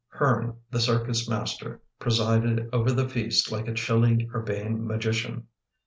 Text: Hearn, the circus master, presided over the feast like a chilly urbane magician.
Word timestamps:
Hearn, 0.07 0.55
the 0.71 0.79
circus 0.79 1.29
master, 1.29 1.79
presided 1.99 2.69
over 2.73 2.91
the 2.91 3.07
feast 3.07 3.51
like 3.51 3.67
a 3.67 3.73
chilly 3.75 4.27
urbane 4.33 4.87
magician. 4.87 5.45